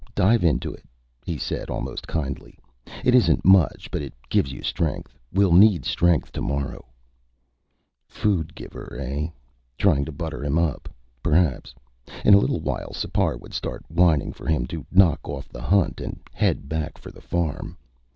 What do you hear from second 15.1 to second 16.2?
off the hunt and